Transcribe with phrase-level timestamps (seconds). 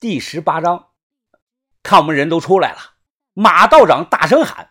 [0.00, 0.92] 第十八章，
[1.82, 2.78] 看我们人都出来了，
[3.34, 4.70] 马道长大声喊：“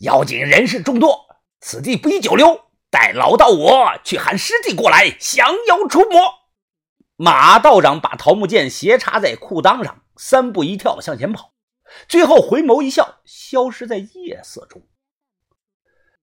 [0.00, 1.26] 妖精人士众多，
[1.60, 6.18] 此地不宜久留，待老道我去喊师弟过来降妖除魔。”
[7.16, 11.52] 马道长把桃木剑斜插在裤裆上，三步一跳向前跑，
[12.08, 14.80] 最后回眸一笑，消失在夜色中。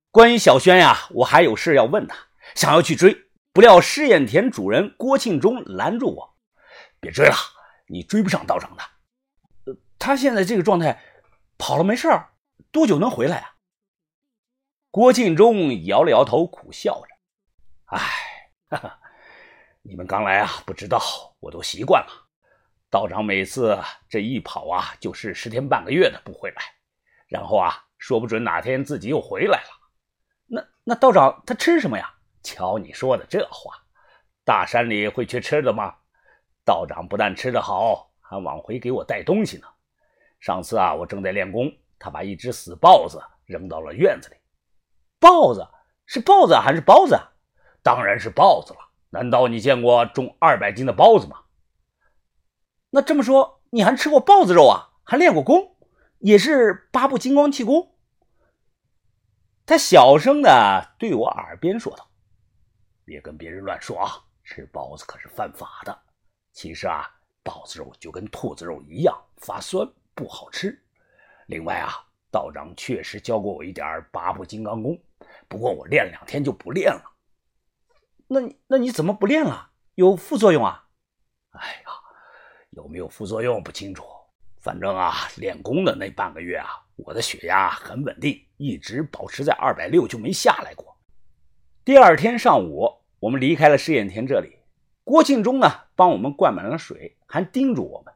[0.10, 2.18] 关于小轩呀，我还有事要问他，
[2.56, 3.16] 想要去追，
[3.54, 6.36] 不料试验田主人郭庆忠拦住我
[7.00, 7.36] ：“别追了。”
[7.92, 8.84] 你追不上道长的，
[9.66, 10.98] 呃，他现在这个状态，
[11.58, 12.30] 跑了没事儿，
[12.72, 13.56] 多久能回来啊？
[14.90, 17.08] 郭庆忠摇了摇头，苦笑着
[17.98, 18.00] ：“哎，
[18.70, 19.00] 哈哈，
[19.82, 21.02] 你们刚来啊，不知道，
[21.42, 22.30] 我都习惯了。
[22.90, 23.78] 道长每次
[24.10, 26.62] 这一跑啊，就是十天半个月的不回来，
[27.28, 29.70] 然后啊，说不准哪天自己又回来了。
[30.48, 32.14] 那那道长他吃什么呀？
[32.42, 33.76] 瞧你说的这话，
[34.46, 35.96] 大山里会缺吃的吗？”
[36.72, 39.68] 道长不但吃得好，还往回给我带东西呢。
[40.40, 44.38] 上次啊，我正在练功，他把一只死豹子扔到了院子里。
[45.20, 45.68] 豹子
[46.06, 47.20] 是豹子还是包子？
[47.84, 48.80] 当然是豹子了。
[49.10, 51.42] 难道你见过重二百斤的包子吗？
[52.90, 54.96] 那这么说，你还吃过豹子肉啊？
[55.04, 55.76] 还练过功，
[56.20, 57.98] 也是八部金光气功？
[59.66, 62.08] 他小声的对我耳边说道
[63.04, 66.00] ：“别跟别人乱说啊，吃包子可是犯法的。”
[66.52, 67.10] 其实啊，
[67.44, 70.78] 豹子肉就跟兔子肉一样发酸，不好吃。
[71.48, 71.94] 另外啊，
[72.32, 74.98] 道长确实教过我一点八部金刚功，
[75.48, 77.04] 不过我练两天就不练了。
[78.28, 79.72] 那那你怎么不练了？
[79.96, 80.88] 有副作用啊？
[81.52, 81.92] 哎呀，
[82.70, 84.06] 有没有副作用不清楚。
[84.60, 90.96] 反正啊，练功的那半个月啊，我的血压很稳定，一直保持在二百六，就没下来过。
[91.84, 92.88] 第二天上午，
[93.20, 94.61] 我们离开了试验田这里。
[95.12, 98.14] 郭庆忠呢，帮我们灌满了水，还叮嘱我们：“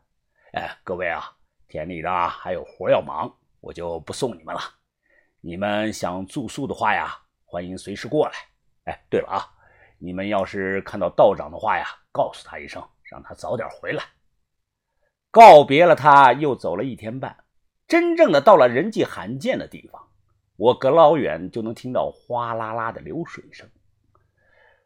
[0.56, 1.30] 哎，各位啊，
[1.68, 3.30] 田里的还有活要忙，
[3.60, 4.62] 我就不送你们了。
[5.42, 7.14] 你们想住宿的话呀，
[7.44, 8.32] 欢迎随时过来。
[8.86, 9.44] 哎，对了啊，
[10.00, 14.02] 你们要是看到道长的话呀，告诉他一声，让他早点回来。”
[15.32, 17.44] 告别了他，又走了一天半，
[17.90, 20.02] 真正的到了人迹罕见的地方，
[20.56, 23.70] 我隔老远就能听到哗啦啦的流水声。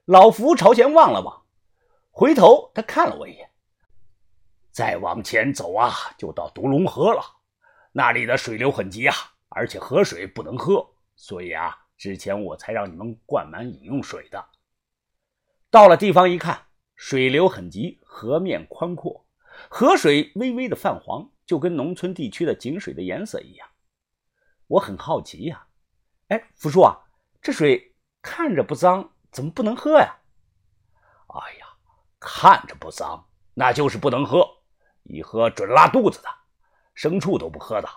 [0.05, 1.43] 老福朝前望了望。
[2.19, 3.49] 回头，他看了我一眼。
[4.71, 7.23] 再往前走啊，就到独龙河了。
[7.93, 9.15] 那里的水流很急啊，
[9.47, 10.85] 而且河水不能喝，
[11.15, 14.49] 所以啊，之前我才让你们灌满饮用水的。
[15.71, 16.65] 到了地方一看，
[16.97, 19.25] 水流很急，河面宽阔，
[19.69, 23.65] 河水微微的泛黄，就跟农村地区的井水的颜色一样。
[24.67, 25.67] 我很好奇呀，
[26.27, 26.99] 哎，福叔啊，
[27.41, 30.17] 这水看着不脏，怎么不能喝呀？
[31.27, 31.68] 哎呀！
[32.19, 34.45] 看着不脏，那就是不能喝，
[35.03, 36.29] 一喝准拉肚子的，
[36.95, 37.87] 牲畜都不喝的。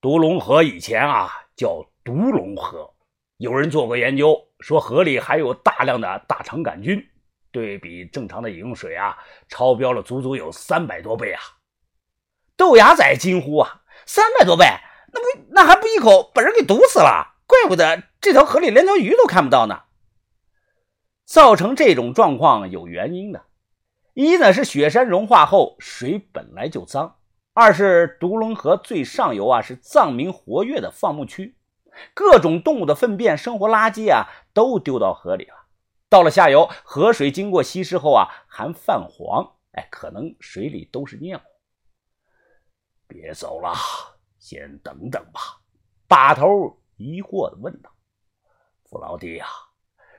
[0.00, 2.92] 独龙河以前啊叫毒龙河，
[3.36, 7.00] 有人做过研究，说河里还有大量的大肠杆菌，
[7.52, 9.16] 对比正常的饮用水啊，
[9.48, 11.40] 超标了足足有三百多倍啊！
[12.56, 14.64] 豆芽仔惊呼啊，三百多倍，
[15.12, 17.36] 那不那还不一口把人给毒死了？
[17.46, 19.82] 怪不得这条河里连条鱼都看不到呢。
[21.30, 23.44] 造成这种状况有原因的，
[24.14, 27.18] 一呢是雪山融化后水本来就脏，
[27.52, 31.56] 二是独龙河最上游啊是藏民活跃的放牧区，
[32.14, 35.54] 各种动物的粪便、生活垃圾啊都丢到河里了。
[36.08, 41.40] 到了下游，河水经过稀释后啊还泛黄，哎，可能水里都是尿。
[43.06, 43.72] 别走了，
[44.40, 45.40] 先等等吧。
[46.08, 47.88] 把头疑惑地问道
[48.82, 49.46] ：“傅老弟呀。”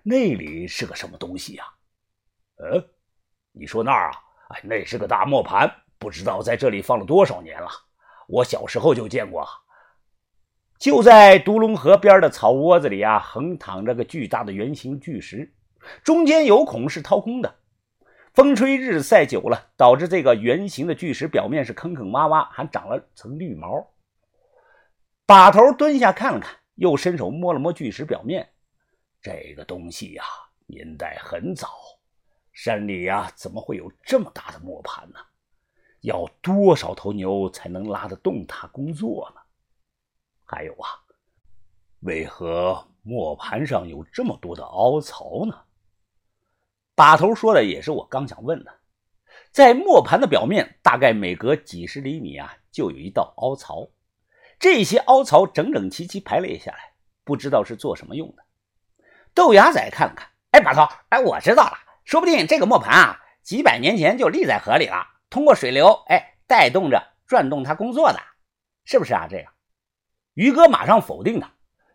[0.04, 1.66] 那里是个什么东西呀？
[2.58, 2.84] 呃，
[3.52, 4.18] 你说那儿啊？
[4.50, 7.70] 哎，那是个大磨盘，不知道在这里放了多少年了。
[8.28, 9.48] 我小时候就见过。
[10.80, 15.54] 就在独龙河边的草窝子里啊，横躺着个巨大的圆形巨石，
[16.04, 17.56] 中间有孔是掏空的。
[18.34, 23.88] 风吹日晒久了，导致这个圆形的巨石表面是坑坑洼洼，还长了层绿毛。
[25.28, 28.50] 把头蹲下看了看，又伸手摸了摸巨石表面。
[29.22, 30.24] 这个东西呀，
[30.66, 31.70] 年代很早，
[32.52, 35.20] 山里呀怎么会有这么大的磨盘呢？
[36.02, 39.42] 要多少头牛才能拉得动它工作呢？
[40.44, 40.90] 还有啊，
[42.00, 45.66] 为何磨盘上有这么多的凹槽呢？
[46.96, 48.80] 把头说的也是我刚想问的，
[49.52, 53.88] 在磨盘的表面，大概每隔几十厘米啊，就有一道凹槽，
[54.60, 56.94] 这些凹槽整整齐齐排列下来，
[57.24, 58.41] 不知道是做什么用的。
[59.34, 68.20] 豆芽仔看了看，哎，把头，哎，我知道了，说不定这个磨盘啊，几百年前就立在河里了，通过水流，哎，带动着转动它工作的，
[68.84, 69.28] 是不是啊？
[69.30, 69.54] 这样，
[70.34, 71.52] 于哥马上否定他：“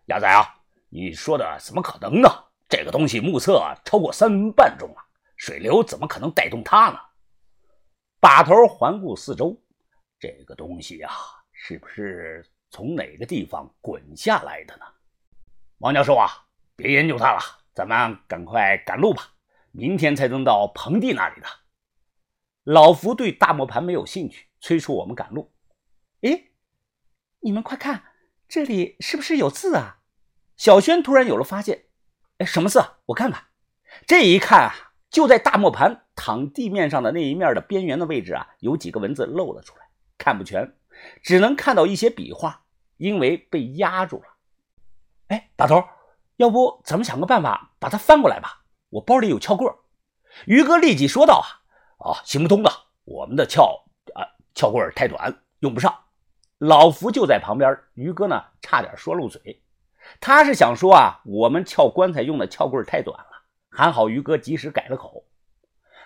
[0.06, 2.28] 鸭仔啊，你说的怎么可能呢？
[2.68, 5.04] 这个东西目测超过三分半重啊，
[5.36, 6.98] 水流怎么可能带动它呢？”
[8.18, 9.56] 把头环顾四周，
[10.18, 11.12] 这个东西啊，
[11.52, 14.84] 是不是从哪个地方滚下来的呢？
[15.78, 16.28] 王教授啊，
[16.76, 17.40] 别研究它了，
[17.74, 19.32] 咱们赶快赶路吧，
[19.72, 21.46] 明天才能到彭地那里的。
[22.64, 25.52] 老福对大磨盘没有兴趣，催促我们赶路。
[26.20, 26.44] 哎，
[27.40, 28.04] 你们快看，
[28.46, 30.00] 这里是不是有字啊？
[30.56, 31.86] 小轩突然有了发现。
[32.38, 32.84] 哎，什么字？
[33.06, 33.44] 我看看。
[34.06, 34.92] 这一看啊。
[35.08, 39.88] 就在大磨盘躺地面上的那一面的边缘的位置啊，有几个文字露了出来，
[40.18, 40.76] 看不全，
[41.22, 42.64] 只能看到一些笔画，
[42.96, 44.24] 因为被压住了。
[45.28, 45.82] 哎，大头，
[46.36, 48.62] 要不咱们想个办法把它翻过来吧？
[48.90, 49.74] 我包里有撬棍。
[50.44, 51.42] 于哥立即说道
[51.98, 52.70] ：“啊，啊，行不通的，
[53.04, 53.84] 我们的撬
[54.14, 54.22] 啊
[54.54, 55.94] 撬棍太短，用不上。”
[56.58, 59.62] 老福就在旁边，于哥呢差点说漏嘴，
[60.20, 63.26] 他是想说啊，我们撬棺材用的撬棍太短了。
[63.70, 65.24] 还好于哥及时改了口，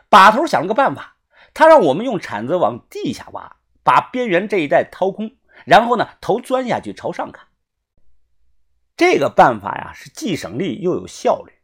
[0.09, 1.17] 把头想了个办法，
[1.55, 7.47] 他让我们用铲子往地下挖，把边缘这一带掏空，然后呢头钻下去朝上看。
[9.01, 11.55] 这个办法呀是既省力又有效率，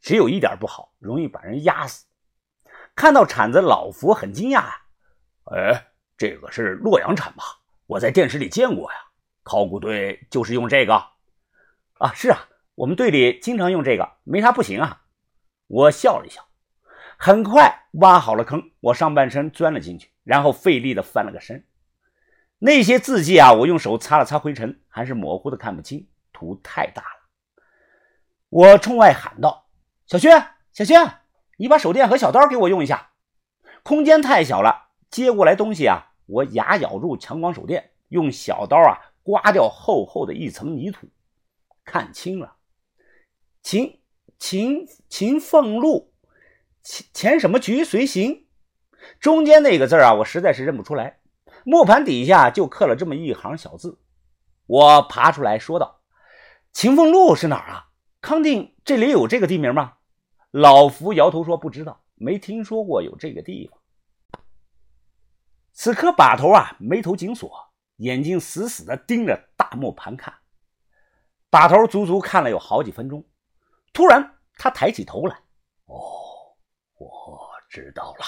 [0.00, 2.06] 只有一点不好，容易把人压死。
[2.96, 4.76] 看到铲子，老福很惊讶啊，
[5.54, 7.44] 哎，这个是洛阳铲吧？
[7.86, 8.96] 我在电视里见过呀，
[9.42, 10.94] 考古队就是用这个。
[11.98, 15.02] 啊，是啊，我们队里经常用这个，没啥不行啊。
[15.66, 16.48] 我笑了一笑，
[17.18, 21.62] 很快挖好了坑，我上半身钻了进去，然后费力的翻了个身。
[22.58, 26.08] 那些字迹啊，我用手擦了擦灰尘，还是模糊的看不清，
[26.40, 27.28] 图太大了。
[28.48, 29.66] 我冲外喊道
[30.08, 30.42] ：“小轩，
[30.72, 31.18] 小轩，
[31.58, 33.10] 你把手电和小刀给我用一下。”
[33.84, 41.08] 空间太小了，接过来东西啊，我牙咬住强光手电，用小刀啊刮掉厚厚的一层泥土，
[41.84, 42.56] 看清了，
[43.62, 44.00] 秦。
[44.38, 46.14] 秦秦凤路，
[46.82, 48.46] 前前什么局随行？
[49.18, 51.20] 中间那个字啊，我实在是认不出来。
[51.64, 54.00] 磨盘底下就刻了这么一行小字。
[54.64, 55.99] 我爬出来说道
[56.72, 57.88] ：“秦凤路是哪儿啊？
[58.20, 59.98] 康定这里有这个地名吗？”
[60.52, 63.78] 老福摇头说：“不知道，没听说过有这个地方。”
[65.72, 70.34] 此刻把头啊，眉头紧锁，眼睛死死的盯着大磨盘看。
[71.48, 73.24] 把头足足看了有好几分钟。
[73.92, 75.36] 突然，他抬起头来。
[75.86, 75.96] 哦，
[76.98, 78.24] 我知道了。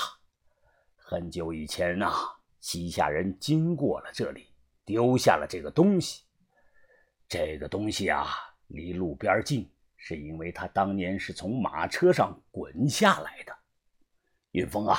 [0.96, 2.12] 很久以前呐，
[2.60, 4.54] 西夏人经过了这里，
[4.84, 6.24] 丢下了这个东西。
[7.32, 8.26] 这个东西啊，
[8.66, 13.56] 离路边近，是因为他当年是从马车上滚下来的。
[14.50, 14.98] 云峰啊，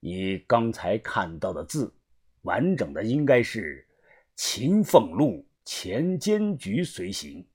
[0.00, 1.94] 你刚才看到的字，
[2.40, 3.86] 完整的应该是
[4.34, 7.46] “秦凤路前监局随行”。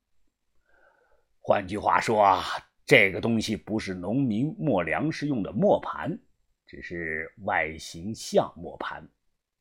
[1.44, 2.46] 换句话说啊，
[2.86, 6.18] 这个东西不是农民磨粮食用的磨盘，
[6.66, 9.06] 只是外形像磨盘，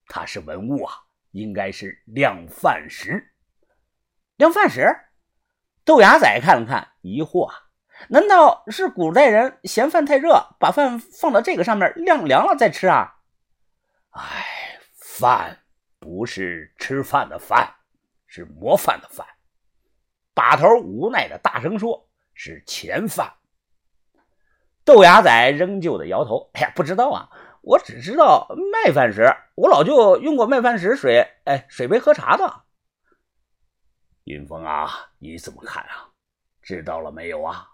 [0.07, 0.95] 它是文物啊，
[1.33, 3.33] 应该是量饭石。
[4.37, 4.87] 量饭石？
[5.85, 7.51] 豆芽仔看了看，疑惑：
[8.09, 13.15] 难道是古代人嫌饭太热，把饭放到这个上面晾凉了再吃啊？
[14.11, 15.61] 哎，饭
[15.99, 17.77] 不是吃饭的饭，
[18.27, 19.27] 是磨饭的饭。
[20.35, 23.33] 把头无奈的大声说：“是钱饭。”
[24.85, 27.31] 豆芽仔仍旧的摇头：“哎呀，不知道啊，
[27.63, 32.65] 我只知道麦饭石，我老舅用过麦饭石水，哎，水杯喝茶的。”
[34.27, 34.91] 云峰啊，
[35.21, 36.11] 你怎么看啊？
[36.61, 37.65] 知道了没有啊？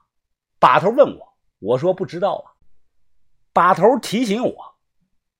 [0.58, 2.52] 把头问我，我说不知道啊。
[3.54, 4.74] 把头提醒我：“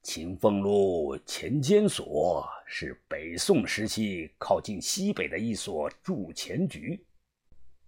[0.02, 7.06] 秦凤路钱监所是北宋时期靠近西北的一所铸钱局。”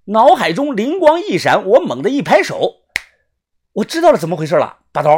[0.05, 2.83] 脑海中灵光一闪，我猛地一拍手，
[3.73, 5.11] 我知道了怎么回事了，把头。